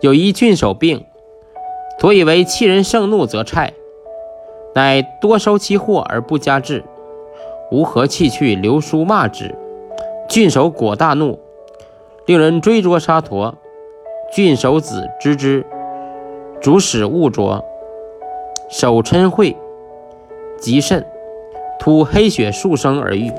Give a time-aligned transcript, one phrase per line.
[0.00, 1.04] 有一郡守病，
[1.98, 3.72] 所以为欺人盛怒则虿，
[4.74, 6.82] 乃多收其货而不加治。
[7.70, 9.54] 吾何弃去留书骂之？
[10.26, 11.38] 郡守果大怒，
[12.24, 13.54] 令人追捉沙陀。
[14.32, 15.66] 郡守子知之，
[16.62, 17.62] 主使勿捉，
[18.70, 19.54] 守嗔恚，
[20.58, 21.04] 极甚，
[21.78, 23.30] 吐黑血数升而愈。